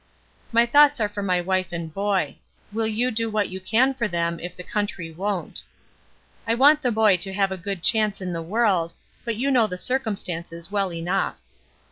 [0.51, 2.37] My thoughts are for my wife and boy.
[2.73, 5.61] Will you do what you can for them if the country won't.
[6.47, 9.67] I want the boy to have a good chance in the world, but you know
[9.67, 11.39] the circumstances well enough.